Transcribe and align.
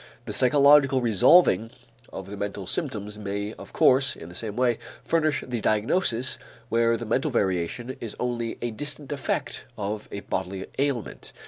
The 0.25 0.33
psychological 0.33 0.99
resolving 0.99 1.69
of 2.11 2.27
the 2.27 2.35
mental 2.35 2.65
symptoms 2.65 3.19
may 3.19 3.53
of 3.53 3.71
course, 3.71 4.15
in 4.15 4.29
the 4.29 4.33
same 4.33 4.55
way, 4.55 4.79
furnish 5.05 5.43
the 5.47 5.61
diagnosis 5.61 6.39
where 6.69 6.97
the 6.97 7.05
mental 7.05 7.29
variation 7.29 7.95
is 8.01 8.15
only 8.19 8.57
a 8.63 8.71
distant 8.71 9.11
effect 9.11 9.65
of 9.77 10.09
a 10.11 10.21
bodily 10.21 10.65
ailment. 10.79 11.33